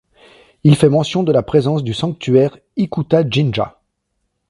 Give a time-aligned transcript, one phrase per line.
[0.63, 3.77] Il fait mention de la présence du sanctuaire Ikuta-jinja.